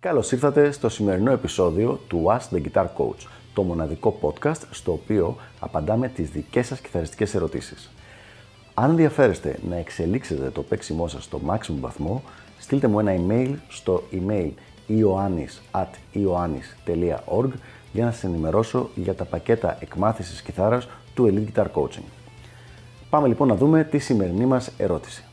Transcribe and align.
Καλώς 0.00 0.32
ήρθατε 0.32 0.70
στο 0.70 0.88
σημερινό 0.88 1.32
επεισόδιο 1.32 2.00
του 2.08 2.24
Ask 2.28 2.48
the 2.54 2.62
Guitar 2.62 2.86
Coach, 2.96 3.26
το 3.54 3.62
μοναδικό 3.62 4.18
podcast 4.22 4.60
στο 4.70 4.92
οποίο 4.92 5.36
απαντάμε 5.60 6.08
τις 6.08 6.30
δικές 6.30 6.66
σας 6.66 6.80
κιθαριστικές 6.80 7.34
ερωτήσεις. 7.34 7.90
Αν 8.74 8.90
ενδιαφέρεστε 8.90 9.58
να 9.68 9.76
εξελίξετε 9.76 10.50
το 10.50 10.62
παίξιμό 10.62 11.08
σας 11.08 11.24
στο 11.24 11.40
maximum 11.46 11.76
βαθμό, 11.80 12.22
στείλτε 12.58 12.86
μου 12.86 12.98
ένα 12.98 13.14
email 13.16 13.54
στο 13.68 14.02
email 14.12 14.50
ioannis.ioannis.org 14.88 17.50
για 17.92 18.04
να 18.04 18.10
σας 18.10 18.24
ενημερώσω 18.24 18.90
για 18.94 19.14
τα 19.14 19.24
πακέτα 19.24 19.78
εκμάθησης 19.80 20.42
κιθάρας 20.42 20.88
του 21.14 21.32
Elite 21.32 21.46
Guitar 21.54 21.66
Coaching. 21.74 22.04
Πάμε 23.10 23.28
λοιπόν 23.28 23.48
να 23.48 23.54
δούμε 23.54 23.84
τη 23.84 23.98
σημερινή 23.98 24.46
μας 24.46 24.70
ερώτηση. 24.76 25.24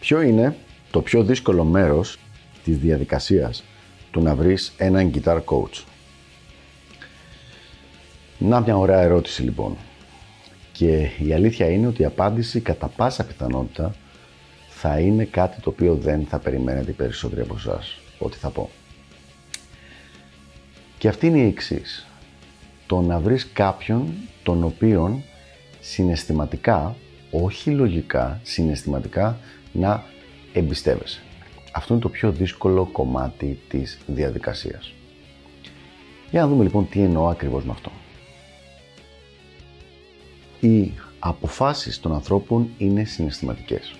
Ποιο 0.00 0.20
είναι 0.20 0.56
το 0.90 1.02
πιο 1.02 1.22
δύσκολο 1.22 1.64
μέρος 1.64 2.18
της 2.64 2.78
διαδικασίας 2.78 3.64
του 4.10 4.20
να 4.20 4.34
βρεις 4.34 4.72
έναν 4.76 5.12
guitar 5.14 5.40
coach. 5.44 5.82
Να 8.38 8.60
μια 8.60 8.76
ωραία 8.76 9.00
ερώτηση 9.00 9.42
λοιπόν. 9.42 9.76
Και 10.72 11.08
η 11.18 11.32
αλήθεια 11.32 11.70
είναι 11.70 11.86
ότι 11.86 12.02
η 12.02 12.04
απάντηση 12.04 12.60
κατά 12.60 12.86
πάσα 12.86 13.24
πιθανότητα 13.24 13.94
θα 14.68 14.98
είναι 14.98 15.24
κάτι 15.24 15.60
το 15.60 15.70
οποίο 15.70 15.94
δεν 15.94 16.26
θα 16.26 16.38
περιμένετε 16.38 16.90
οι 16.90 16.94
περισσότεροι 16.94 17.40
από 17.40 17.54
εσάς 17.54 17.98
ότι 18.18 18.36
θα 18.36 18.50
πω. 18.50 18.70
Και 20.98 21.08
αυτή 21.08 21.26
είναι 21.26 21.38
η 21.38 21.46
εξής. 21.46 22.06
Το 22.86 23.00
να 23.00 23.18
βρεις 23.18 23.48
κάποιον 23.52 24.12
τον 24.42 24.64
οποίον 24.64 25.22
συναισθηματικά, 25.80 26.96
όχι 27.30 27.70
λογικά, 27.70 28.40
συναισθηματικά 28.42 29.38
να 29.72 30.04
εμπιστεύεσαι. 30.52 31.23
Αυτό 31.76 31.92
είναι 31.92 32.02
το 32.02 32.08
πιο 32.08 32.32
δύσκολο 32.32 32.84
κομμάτι 32.84 33.58
της 33.68 33.98
διαδικασίας. 34.06 34.92
Για 36.30 36.40
να 36.40 36.48
δούμε 36.48 36.62
λοιπόν 36.62 36.88
τι 36.88 37.00
εννοώ 37.00 37.28
ακριβώς 37.28 37.64
με 37.64 37.72
αυτό. 37.72 37.90
Οι 40.60 40.92
αποφάσεις 41.18 42.00
των 42.00 42.14
ανθρώπων 42.14 42.68
είναι 42.78 43.04
συναισθηματικές. 43.04 43.94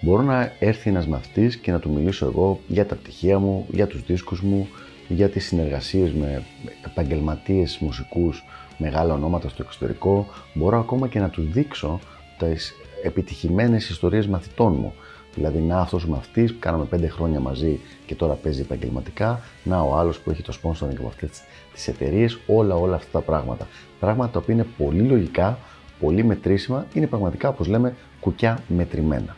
Μπορώ 0.00 0.22
να 0.22 0.52
έρθει 0.58 0.90
ένας 0.90 1.06
μαθητής 1.06 1.56
και 1.56 1.72
να 1.72 1.78
του 1.78 1.90
μιλήσω 1.90 2.26
εγώ 2.26 2.60
για 2.66 2.86
τα 2.86 2.94
πτυχία 2.94 3.38
μου, 3.38 3.66
για 3.70 3.86
τους 3.86 4.02
δίσκους 4.02 4.40
μου, 4.40 4.68
για 5.08 5.28
τις 5.28 5.46
συνεργασίες 5.46 6.12
με 6.12 6.42
επαγγελματίες 6.84 7.78
μουσικούς, 7.78 8.44
μεγάλα 8.78 9.14
ονόματα 9.14 9.48
στο 9.48 9.62
εξωτερικό. 9.62 10.26
Μπορώ 10.54 10.78
ακόμα 10.78 11.08
και 11.08 11.18
να 11.18 11.28
του 11.28 11.42
δείξω 11.42 12.00
τις 12.38 12.74
επιτυχημένες 13.02 13.88
ιστορίες 13.88 14.26
μαθητών 14.26 14.72
μου, 14.72 14.94
Δηλαδή, 15.38 15.58
να 15.58 15.80
αυτός 15.80 16.04
ο 16.04 16.08
μαθητής 16.08 16.52
που 16.52 16.58
κάναμε 16.58 16.84
πέντε 16.84 17.08
χρόνια 17.08 17.40
μαζί 17.40 17.80
και 18.06 18.14
τώρα 18.14 18.34
παίζει 18.34 18.60
επαγγελματικά. 18.60 19.40
Να 19.64 19.80
ο 19.80 19.96
άλλος 19.96 20.18
που 20.18 20.30
έχει 20.30 20.42
το 20.42 20.58
sponsoring 20.62 20.96
από 20.98 21.06
αυτές 21.06 21.42
τις 21.72 21.88
εταιρείες. 21.88 22.38
Όλα, 22.46 22.74
όλα 22.74 22.94
αυτά 22.94 23.08
τα 23.18 23.20
πράγματα. 23.20 23.66
Πράγματα 24.00 24.32
τα 24.32 24.38
οποία 24.38 24.54
είναι 24.54 24.66
πολύ 24.78 25.02
λογικά, 25.02 25.58
πολύ 26.00 26.24
μετρήσιμα. 26.24 26.86
Είναι 26.94 27.06
πραγματικά, 27.06 27.48
όπως 27.48 27.66
λέμε, 27.66 27.94
κουκιά 28.20 28.62
μετρημένα. 28.68 29.36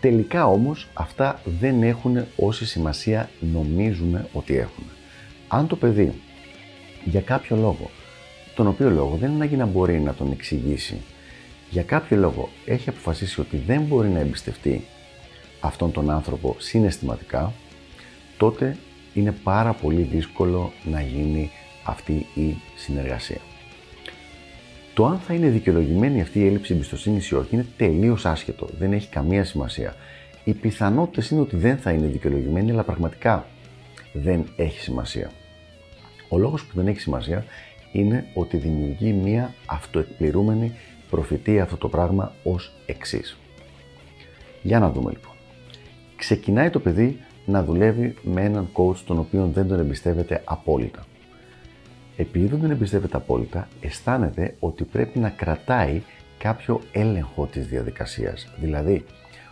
Τελικά 0.00 0.46
όμως 0.46 0.88
αυτά 0.94 1.40
δεν 1.60 1.82
έχουν 1.82 2.24
όση 2.36 2.66
σημασία 2.66 3.30
νομίζουμε 3.52 4.28
ότι 4.32 4.56
έχουν. 4.56 4.84
Αν 5.48 5.66
το 5.66 5.76
παιδί 5.76 6.12
για 7.04 7.20
κάποιο 7.20 7.56
λόγο, 7.56 7.90
τον 8.54 8.66
οποίο 8.66 8.90
λόγο 8.90 9.16
δεν 9.16 9.32
είναι 9.32 9.56
να 9.56 9.66
μπορεί 9.66 10.00
να 10.00 10.14
τον 10.14 10.32
εξηγήσει 10.32 11.00
για 11.70 11.82
κάποιο 11.82 12.16
λόγο 12.16 12.48
έχει 12.64 12.88
αποφασίσει 12.88 13.40
ότι 13.40 13.56
δεν 13.56 13.80
μπορεί 13.80 14.08
να 14.08 14.18
εμπιστευτεί 14.18 14.84
αυτόν 15.60 15.92
τον 15.92 16.10
άνθρωπο 16.10 16.56
συναισθηματικά, 16.58 17.52
τότε 18.36 18.76
είναι 19.14 19.32
πάρα 19.32 19.72
πολύ 19.72 20.02
δύσκολο 20.02 20.72
να 20.84 21.00
γίνει 21.00 21.50
αυτή 21.84 22.26
η 22.34 22.56
συνεργασία. 22.76 23.40
Το 24.94 25.06
αν 25.06 25.18
θα 25.18 25.34
είναι 25.34 25.48
δικαιολογημένη 25.48 26.20
αυτή 26.20 26.38
η 26.38 26.46
έλλειψη 26.46 26.74
εμπιστοσύνη 26.74 27.20
ή 27.30 27.34
όχι 27.34 27.54
είναι 27.54 27.66
τελείως 27.76 28.26
άσχετο. 28.26 28.68
Δεν 28.78 28.92
έχει 28.92 29.08
καμία 29.08 29.44
σημασία. 29.44 29.94
Οι 30.44 30.52
πιθανότητες 30.52 31.30
είναι 31.30 31.40
ότι 31.40 31.56
δεν 31.56 31.78
θα 31.78 31.90
είναι 31.90 32.06
δικαιολογημένη, 32.06 32.70
αλλά 32.70 32.82
πραγματικά 32.82 33.46
δεν 34.12 34.44
έχει 34.56 34.80
σημασία. 34.80 35.30
Ο 36.28 36.38
λόγος 36.38 36.64
που 36.64 36.72
δεν 36.74 36.86
έχει 36.86 37.00
σημασία 37.00 37.44
είναι 37.92 38.26
ότι 38.34 38.56
δημιουργεί 38.56 39.12
μία 39.12 39.54
αυτοεκπληρούμενη 39.66 40.72
προφητεί 41.14 41.60
αυτό 41.60 41.76
το 41.76 41.88
πράγμα 41.88 42.32
ως 42.42 42.72
εξής. 42.86 43.36
Για 44.62 44.78
να 44.78 44.90
δούμε 44.90 45.10
λοιπόν. 45.10 45.32
Ξεκινάει 46.16 46.70
το 46.70 46.80
παιδί 46.80 47.18
να 47.44 47.64
δουλεύει 47.64 48.14
με 48.22 48.42
έναν 48.42 48.68
coach 48.72 48.96
τον 48.96 49.18
οποίο 49.18 49.50
δεν 49.54 49.68
τον 49.68 49.78
εμπιστεύεται 49.78 50.42
απόλυτα. 50.44 51.04
Επειδή 52.16 52.46
δεν 52.46 52.60
τον 52.60 52.70
εμπιστεύεται 52.70 53.16
απόλυτα, 53.16 53.68
αισθάνεται 53.80 54.54
ότι 54.60 54.84
πρέπει 54.84 55.18
να 55.18 55.28
κρατάει 55.28 56.02
κάποιο 56.38 56.80
έλεγχο 56.92 57.46
της 57.46 57.66
διαδικασίας. 57.66 58.48
Δηλαδή, 58.60 59.04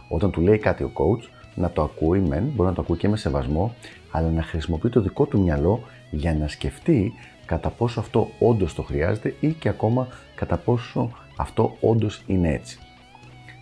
όταν 0.09 0.31
του 0.31 0.41
λέει 0.41 0.59
κάτι 0.59 0.83
ο 0.83 0.91
coach, 0.95 1.29
να 1.55 1.71
το 1.71 1.83
ακούει 1.83 2.21
μεν, 2.21 2.43
μπορεί 2.55 2.69
να 2.69 2.75
το 2.75 2.81
ακούει 2.81 2.97
και 2.97 3.09
με 3.09 3.17
σεβασμό, 3.17 3.75
αλλά 4.11 4.29
να 4.29 4.43
χρησιμοποιεί 4.43 4.89
το 4.89 5.01
δικό 5.01 5.27
του 5.27 5.41
μυαλό 5.41 5.81
για 6.11 6.35
να 6.35 6.49
σκεφτεί 6.49 7.13
κατά 7.47 7.71
πόσο 7.71 8.01
αυτό 8.01 8.31
όντως 8.39 8.75
το 8.75 8.83
χρειάζεται 8.83 9.35
ή 9.41 9.53
και 9.53 9.69
ακόμα 9.69 10.09
κατά 10.35 10.57
πόσο 10.57 11.11
αυτό 11.37 11.77
όντως 11.81 12.23
είναι 12.27 12.53
έτσι. 12.53 12.79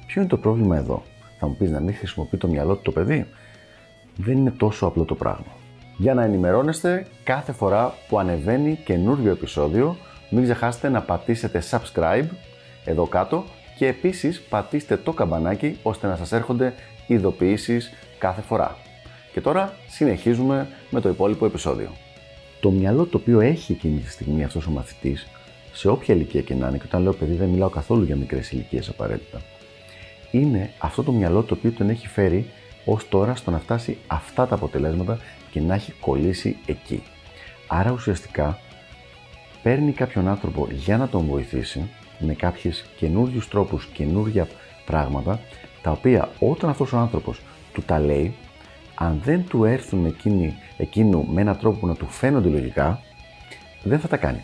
Ποιο 0.07 0.21
είναι 0.21 0.31
το 0.31 0.37
πρόβλημα 0.37 0.77
εδώ, 0.77 1.03
θα 1.39 1.47
μου 1.47 1.57
πεις 1.57 1.71
να 1.71 1.81
μην 1.81 1.95
χρησιμοποιεί 1.95 2.37
το 2.37 2.49
μυαλό 2.49 2.75
του 2.75 2.83
το 2.83 2.91
παιδί; 2.91 3.27
Δεν 4.17 4.37
είναι 4.37 4.51
τόσο 4.51 4.87
απλό 4.87 5.05
το 5.05 5.15
πράγμα. 5.15 5.53
Για 5.97 6.15
να 6.15 6.25
ενημερώνεστε 6.25 7.07
κάθε 7.25 7.53
φορά 7.53 7.95
που 8.09 8.19
ανεβαίνει 8.19 8.79
καινούριο 8.85 9.31
επεισόδιο, 9.31 9.97
μην 10.31 10.43
ξεχάσετε 10.43 10.89
να 10.89 11.03
πατήσετε 11.03 11.63
subscribe 11.71 12.27
εδώ 12.85 13.07
κάτω 13.07 13.45
και 13.77 13.87
επίσης 13.87 14.41
πατήστε 14.41 14.97
το 14.97 15.13
καμπανάκι 15.13 15.79
ώστε 15.83 16.07
να 16.07 16.17
σας 16.17 16.33
έρχονται 16.33 16.75
ειδοποιήσεις 17.07 17.93
κάθε 18.19 18.41
φορά. 18.41 18.77
Και 19.33 19.41
τώρα 19.41 19.73
συνεχίζουμε 19.89 20.69
με 20.91 21.01
το 21.01 21.09
υπόλοιπο 21.09 21.47
επεισόδιο. 21.47 21.91
Το 22.61 22.71
μυαλό 22.71 23.05
το 23.05 23.17
οποίο 23.17 23.41
έχει 23.41 23.73
εκείνη 23.73 23.99
τη 23.99 24.11
στιγμή 24.11 24.45
αυτός 24.45 24.67
ο 24.67 24.71
μαθητής 24.71 25.29
σε 25.73 25.89
όποια 25.89 26.15
ηλικία 26.15 26.41
και 26.41 26.55
να 26.55 26.69
είναι, 26.69 26.79
και 26.79 26.85
όταν 26.87 27.03
λέω 27.03 27.13
παιδί 27.13 27.35
δεν 27.35 27.49
μιλάω 27.49 27.69
καθόλου 27.69 28.05
για 28.05 28.17
μικρές 28.17 28.51
ηλικίες 28.51 28.89
απαραίτητα, 28.89 29.41
είναι 30.31 30.71
αυτό 30.79 31.03
το 31.03 31.13
μυαλό 31.13 31.43
το 31.43 31.55
οποίο 31.55 31.71
τον 31.71 31.89
έχει 31.91 32.09
φέρει 32.09 32.47
ως 32.85 33.09
τώρα 33.09 33.35
στο 33.35 33.51
να 33.51 33.59
φτάσει 33.59 33.97
αυτά 34.07 34.47
τα 34.47 34.55
αποτελέσματα 34.55 35.19
και 35.51 35.61
να 35.61 35.75
έχει 35.75 35.93
κολλήσει 35.93 36.57
εκεί. 36.67 37.03
Άρα 37.67 37.91
ουσιαστικά 37.91 38.59
παίρνει 39.63 39.93
κάποιον 39.93 40.29
άνθρωπο 40.29 40.69
για 40.71 40.97
να 40.97 41.09
τον 41.09 41.27
βοηθήσει 41.27 41.91
με 42.19 42.35
κάποιες 42.35 42.85
καινούριους 42.97 43.49
τρόπους, 43.49 43.87
καινούργια 43.87 44.49
πράγματα, 44.85 45.41
τα 45.83 45.91
οποία 45.91 46.29
όταν 46.39 46.71
αυτός 46.71 46.93
ο 46.93 46.97
άνθρωπος 46.97 47.41
του 47.73 47.83
τα 47.83 47.99
λέει, 47.99 48.35
αν 48.95 49.21
δεν 49.25 49.45
του 49.49 49.65
έρθουν 49.65 50.07
εκείνοι, 50.07 50.55
εκείνου 50.77 51.27
με 51.31 51.41
έναν 51.41 51.59
τρόπο 51.59 51.79
που 51.79 51.87
να 51.87 51.95
του 51.95 52.07
φαίνονται 52.07 52.49
λογικά, 52.49 53.01
δεν 53.83 54.01
θα 54.01 54.09
τα 54.09 54.17
κάνει. 54.17 54.41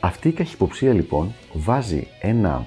Αυτή 0.00 0.28
η 0.28 0.32
καχυποψία 0.32 0.92
λοιπόν 0.92 1.34
βάζει 1.52 2.06
ένα 2.20 2.66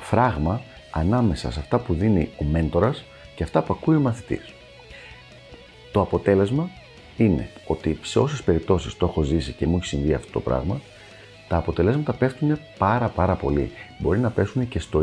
φράγμα 0.00 0.60
ανάμεσα 0.90 1.52
σε 1.52 1.60
αυτά 1.60 1.78
που 1.78 1.94
δίνει 1.94 2.30
ο 2.40 2.44
μέντορας 2.44 3.04
και 3.34 3.42
αυτά 3.42 3.62
που 3.62 3.72
ακούει 3.72 3.96
ο 3.96 4.00
μαθητής. 4.00 4.52
Το 5.92 6.00
αποτέλεσμα 6.00 6.70
είναι 7.16 7.48
ότι 7.66 7.98
σε 8.02 8.18
όσες 8.18 8.42
περιπτώσεις 8.42 8.96
το 8.96 9.06
έχω 9.06 9.22
ζήσει 9.22 9.52
και 9.52 9.66
μου 9.66 9.76
έχει 9.76 9.86
συμβεί 9.86 10.14
αυτό 10.14 10.32
το 10.32 10.40
πράγμα, 10.40 10.80
τα 11.48 11.56
αποτελέσματα 11.56 12.12
πέφτουν 12.12 12.58
πάρα 12.78 13.08
πάρα 13.08 13.34
πολύ. 13.34 13.70
Μπορεί 13.98 14.18
να 14.18 14.30
πέσουν 14.30 14.68
και 14.68 14.78
στο 14.78 15.00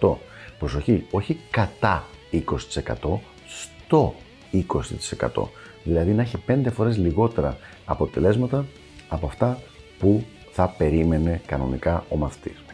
20%. 0.00 0.14
Προσοχή, 0.58 1.06
όχι 1.10 1.38
κατά 1.50 2.06
20%, 2.32 3.18
στο 3.46 4.14
20%. 4.52 5.48
Δηλαδή 5.84 6.12
να 6.12 6.22
έχει 6.22 6.36
5 6.48 6.66
φορές 6.72 6.96
λιγότερα 6.98 7.56
αποτελέσματα 7.84 8.66
από 9.08 9.26
αυτά 9.26 9.58
που 9.98 10.24
θα 10.52 10.74
περίμενε 10.78 11.40
κανονικά 11.46 12.04
ο 12.08 12.16
μαθητής. 12.16 12.64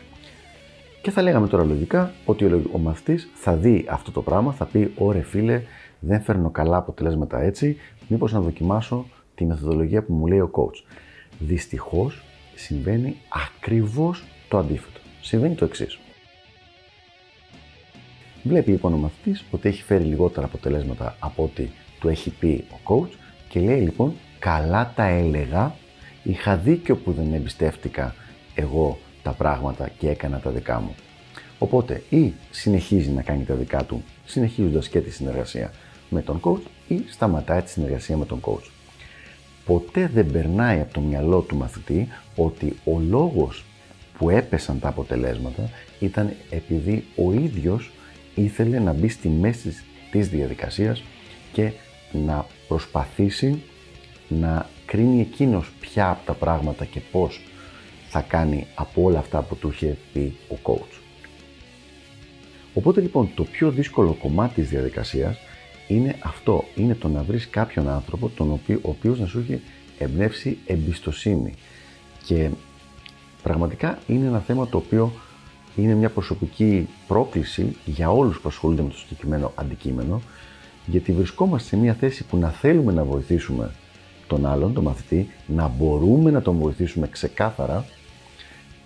Και 1.03 1.11
θα 1.11 1.23
λέγαμε 1.23 1.49
τώρα 1.49 1.65
λογικά 1.65 2.13
ότι 2.25 2.45
ο 2.73 2.79
μαθητής 2.79 3.29
θα 3.35 3.55
δει 3.55 3.87
αυτό 3.89 4.11
το 4.11 4.23
πράγμα, 4.23 4.53
θα 4.53 4.65
πει 4.65 4.93
«Ωρε 4.97 5.23
φίλε, 5.23 5.63
δεν 6.01 6.21
φέρνω 6.21 6.51
καλά 6.51 6.77
αποτελέσματα 6.77 7.41
έτσι, 7.41 7.77
μήπως 8.09 8.33
να 8.33 8.41
δοκιμάσω 8.41 9.07
τη 9.35 9.45
μεθοδολογία 9.45 10.03
που 10.03 10.13
μου 10.13 10.27
λέει 10.27 10.39
ο 10.39 10.51
coach». 10.53 10.97
Δυστυχώς 11.39 12.23
συμβαίνει 12.55 13.17
ακριβώς 13.29 14.25
το 14.49 14.59
αντίθετο. 14.59 15.01
Συμβαίνει 15.21 15.55
το 15.55 15.65
εξής. 15.65 15.99
Βλέπει 18.43 18.71
λοιπόν 18.71 18.93
ο 18.93 18.97
μαθητής 18.97 19.45
ότι 19.51 19.69
έχει 19.69 19.83
φέρει 19.83 20.05
λιγότερα 20.05 20.47
αποτελέσματα 20.47 21.17
από 21.19 21.43
ό,τι 21.43 21.69
του 22.01 22.09
έχει 22.09 22.31
πει 22.31 22.65
ο 22.71 22.77
coach 22.85 23.11
και 23.49 23.61
λέει 23.61 23.81
λοιπόν 23.81 24.13
«Καλά 24.39 24.93
τα 24.97 25.05
έλεγα 25.05 25.75
Είχα 26.29 26.57
δίκιο 26.57 26.97
που 26.97 27.13
δεν 27.13 27.33
εμπιστεύτηκα 27.35 28.15
εγώ 28.55 28.99
τα 29.23 29.31
πράγματα 29.31 29.89
και 29.99 30.09
έκανα 30.09 30.39
τα 30.39 30.51
δικά 30.51 30.81
μου. 30.81 30.95
Οπότε 31.59 32.03
ή 32.09 32.33
συνεχίζει 32.51 33.11
να 33.11 33.23
κάνει 33.23 33.45
τα 33.45 33.55
δικά 33.55 33.85
του, 33.85 34.03
συνεχίζοντας 34.25 34.89
και 34.89 35.01
τη 35.01 35.11
συνεργασία 35.11 35.73
με 36.09 36.23
τον 36.23 36.41
coach 36.41 36.63
ή 36.89 37.03
σταματάει 37.11 37.63
τη 37.63 37.71
συνεργασία 37.71 38.17
με 38.17 38.25
τον 38.25 38.41
coach. 38.41 38.71
Ποτέ 39.65 40.11
δεν 40.15 40.31
περνάει 40.31 40.81
από 40.81 40.93
το 40.93 41.01
μυαλό 41.01 41.41
του 41.41 41.57
μαθητή 41.57 42.09
ότι 42.37 42.77
ο 42.85 43.01
λόγος 43.09 43.65
που 44.19 44.31
έπεσαν 44.31 44.79
τα 44.79 44.89
αποτελέσματα 44.89 45.71
ήταν 46.01 46.33
επειδή 46.51 47.05
ο 47.17 47.33
ίδιος 47.33 47.91
ήθελε 48.35 48.79
να 48.79 48.93
μπει 48.93 49.09
στη 49.09 49.29
μέση 49.29 49.77
της 50.11 50.29
διαδικασίας 50.29 51.03
και 51.53 51.73
να 52.13 52.47
προσπαθήσει 52.69 53.63
να 54.29 54.69
κρίνει 54.87 55.21
εκείνος 55.21 55.71
ποια 55.81 56.11
από 56.11 56.27
τα 56.27 56.33
πράγματα 56.33 56.85
και 56.85 57.01
πώς 57.13 57.41
θα 58.09 58.21
κάνει 58.21 58.67
από 58.75 59.03
όλα 59.03 59.19
αυτά 59.19 59.43
που 59.43 59.57
του 59.57 59.69
είχε 59.69 59.97
πει 60.13 60.37
ο 60.49 60.57
coach. 60.63 61.01
Οπότε 62.75 63.01
λοιπόν 63.01 63.31
το 63.35 63.45
πιο 63.45 63.71
δύσκολο 63.71 64.13
κομμάτι 64.13 64.55
της 64.55 64.69
διαδικασίας 64.69 65.37
είναι 65.89 66.17
αυτό, 66.21 66.65
είναι 66.75 66.95
το 66.95 67.09
να 67.09 67.23
βρεις 67.23 67.49
κάποιον 67.49 67.89
άνθρωπο 67.89 68.29
τον 68.29 68.53
οποίο, 68.53 68.79
ο 68.83 68.89
οποίος 68.89 69.21
να 69.21 69.27
σου 69.27 69.39
έχει 69.39 69.61
εμπνεύσει 69.99 70.59
εμπιστοσύνη 70.67 71.53
και 72.25 72.51
πραγματικά 73.43 73.99
είναι 74.07 74.27
ένα 74.27 74.39
θέμα 74.39 74.69
το 74.69 74.77
οποίο 74.77 75.13
είναι 75.77 75.95
μια 75.95 76.11
προσωπική 76.11 76.89
πρόκληση 77.07 77.77
για 77.85 78.11
όλους 78.11 78.41
που 78.41 78.49
ασχολούνται 78.49 78.83
με 78.83 78.89
το 78.89 78.97
συγκεκριμένο 78.97 79.53
αντικείμενο 79.55 80.23
γιατί 80.87 81.13
βρισκόμαστε 81.13 81.69
σε 81.69 81.77
μια 81.77 81.95
θέση 81.95 82.25
που 82.25 82.37
να 82.37 82.49
θέλουμε 82.51 82.93
να 82.93 83.05
βοηθήσουμε 83.05 83.71
τον 84.29 84.47
άλλον, 84.47 84.73
τον 84.75 84.85
μαθητή, 84.85 85.29
να 85.47 85.69
μπορούμε 85.69 86.31
να 86.31 86.43
τον 86.43 86.57
βοηθήσουμε 86.59 87.09
ξεκάθαρα 87.09 87.85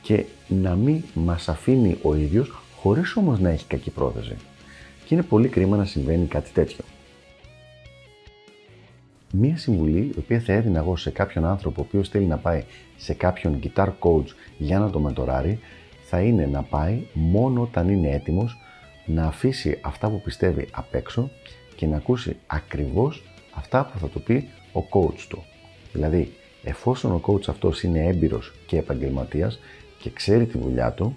και 0.02 0.24
να 0.48 0.74
μην 0.74 1.02
μας 1.14 1.48
αφήνει 1.48 1.98
ο 2.02 2.14
ίδιος 2.14 2.52
χωρίς 2.76 3.16
όμως 3.16 3.40
να 3.40 3.50
έχει 3.50 3.66
κακή 3.66 3.90
πρόθεση. 3.90 4.36
Και 5.04 5.14
είναι 5.14 5.22
πολύ 5.22 5.48
κρίμα 5.48 5.76
να 5.76 5.84
συμβαίνει 5.84 6.26
κάτι 6.26 6.50
τέτοιο. 6.50 6.84
Μία 9.32 9.56
συμβουλή, 9.56 9.98
η 9.98 10.18
οποία 10.18 10.40
θα 10.40 10.52
έδινα 10.52 10.78
εγώ 10.78 10.96
σε 10.96 11.10
κάποιον 11.10 11.44
άνθρωπο 11.44 11.80
ο 11.80 11.84
οποίος 11.88 12.08
θέλει 12.08 12.26
να 12.26 12.36
πάει 12.36 12.64
σε 12.96 13.14
κάποιον 13.14 13.60
guitar 13.62 13.88
coach 14.00 14.26
για 14.58 14.78
να 14.78 14.90
το 14.90 14.98
μεντοράρει, 14.98 15.58
θα 16.02 16.20
είναι 16.20 16.46
να 16.46 16.62
πάει 16.62 17.06
μόνο 17.12 17.62
όταν 17.62 17.88
είναι 17.88 18.10
έτοιμος 18.10 18.56
να 19.06 19.24
αφήσει 19.26 19.78
αυτά 19.82 20.10
που 20.10 20.20
πιστεύει 20.20 20.68
απ' 20.72 20.94
έξω 20.94 21.30
και 21.76 21.86
να 21.86 21.96
ακούσει 21.96 22.36
ακριβώς 22.46 23.22
αυτά 23.54 23.84
που 23.84 23.98
θα 23.98 24.06
του 24.06 24.22
πει 24.22 24.48
ο 24.72 24.80
coach 24.90 25.26
του. 25.28 25.44
Δηλαδή, 25.92 26.32
εφόσον 26.62 27.12
ο 27.12 27.20
coach 27.26 27.48
αυτός 27.48 27.82
είναι 27.82 28.06
έμπειρος 28.06 28.54
και 28.66 28.78
επαγγελματίας 28.78 29.58
και 29.98 30.10
ξέρει 30.10 30.46
τη 30.46 30.58
δουλειά 30.58 30.92
του, 30.92 31.16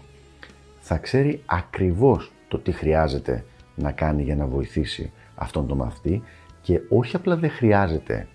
θα 0.79 0.97
ξέρει 0.97 1.41
ακριβώς 1.45 2.31
το 2.47 2.57
τι 2.59 2.71
χρειάζεται 2.71 3.45
να 3.75 3.91
κάνει 3.91 4.23
για 4.23 4.35
να 4.35 4.45
βοηθήσει 4.45 5.11
αυτόν 5.35 5.67
τον 5.67 5.77
μαθητή 5.77 6.23
και 6.61 6.81
όχι 6.89 7.15
απλά 7.15 7.35
δεν 7.35 7.49
χρειάζεται 7.49 8.27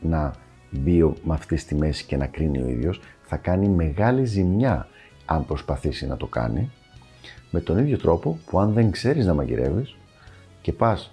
να 0.00 0.32
μπει 0.70 1.02
ο 1.02 1.14
μαθητής 1.22 1.60
στη 1.60 1.74
μέση 1.74 2.04
και 2.04 2.16
να 2.16 2.26
κρίνει 2.26 2.62
ο 2.62 2.68
ίδιος, 2.68 3.00
θα 3.22 3.36
κάνει 3.36 3.68
μεγάλη 3.68 4.24
ζημιά 4.24 4.88
αν 5.24 5.46
προσπαθήσει 5.46 6.06
να 6.06 6.16
το 6.16 6.26
κάνει, 6.26 6.70
με 7.50 7.60
τον 7.60 7.78
ίδιο 7.78 7.98
τρόπο 7.98 8.38
που 8.46 8.60
αν 8.60 8.72
δεν 8.72 8.90
ξέρεις 8.90 9.26
να 9.26 9.34
μαγειρεύεις 9.34 9.96
και 10.60 10.72
πας 10.72 11.12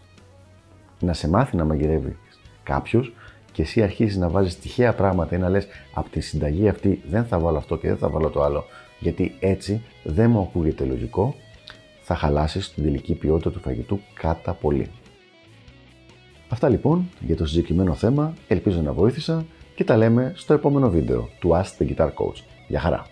να 0.99 1.13
σε 1.13 1.29
μάθει 1.29 1.55
να 1.55 1.65
μαγειρεύεις 1.65 2.15
κάποιος 2.63 3.13
και 3.57 3.63
εσύ 3.63 3.83
αρχίζεις 3.83 4.17
να 4.17 4.29
βάζεις 4.29 4.59
τυχαία 4.59 4.93
πράγματα 4.93 5.35
ή 5.35 5.39
να 5.39 5.49
λες 5.49 5.67
από 5.93 6.09
τη 6.09 6.19
συνταγή 6.19 6.67
αυτή 6.67 7.01
δεν 7.09 7.25
θα 7.25 7.39
βάλω 7.39 7.57
αυτό 7.57 7.77
και 7.77 7.87
δεν 7.87 7.97
θα 7.97 8.09
βάλω 8.09 8.29
το 8.29 8.43
άλλο 8.43 8.65
γιατί 8.99 9.35
έτσι 9.39 9.81
δεν 10.03 10.29
μου 10.29 10.41
ακούγεται 10.41 10.85
λογικό, 10.85 11.35
θα 12.01 12.15
χαλάσεις 12.15 12.73
την 12.73 12.83
τελική 12.83 13.13
ποιότητα 13.13 13.51
του 13.51 13.59
φαγητού 13.59 13.99
κατά 14.13 14.53
πολύ. 14.53 14.87
Αυτά 16.49 16.69
λοιπόν 16.69 17.09
για 17.19 17.35
το 17.35 17.45
συγκεκριμένο 17.45 17.93
θέμα, 17.93 18.33
ελπίζω 18.47 18.81
να 18.81 18.93
βοήθησα 18.93 19.45
και 19.75 19.83
τα 19.83 19.97
λέμε 19.97 20.33
στο 20.35 20.53
επόμενο 20.53 20.89
βίντεο 20.89 21.29
του 21.39 21.49
Ask 21.49 21.81
the 21.81 21.95
Guitar 21.95 22.07
Coach. 22.07 22.41
Γεια 22.67 22.79
χαρά! 22.79 23.05